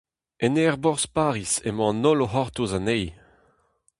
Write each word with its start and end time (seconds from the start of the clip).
En 0.45 0.53
aerborzh 0.61 1.07
Pariz 1.15 1.53
emañ 1.69 1.89
an 1.93 2.03
holl 2.07 2.23
o 2.25 2.27
c'hortoz 2.29 2.71
anezhi. 2.77 3.05